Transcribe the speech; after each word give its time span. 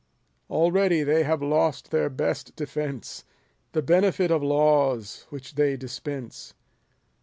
Already 0.49 1.03
they 1.03 1.21
have 1.21 1.43
lost 1.43 1.91
their 1.91 2.09
best 2.09 2.55
defence— 2.55 3.23
The 3.73 3.83
benefit 3.83 4.31
of 4.31 4.41
laws 4.41 5.27
which 5.29 5.53
they 5.53 5.77
dispense. 5.77 6.55